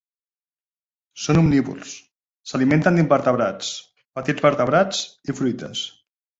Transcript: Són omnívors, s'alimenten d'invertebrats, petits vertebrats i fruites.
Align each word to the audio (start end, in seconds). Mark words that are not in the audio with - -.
Són 1.25 1.39
omnívors, 1.41 1.91
s'alimenten 2.53 2.99
d'invertebrats, 3.01 3.71
petits 4.21 4.49
vertebrats 4.51 5.07
i 5.31 5.41
fruites. 5.43 5.89